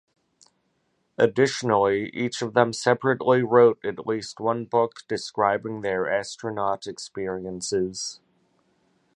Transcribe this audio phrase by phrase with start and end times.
[1.19, 8.19] Additionally, each of them separately wrote at least one book describing their astronaut experiences.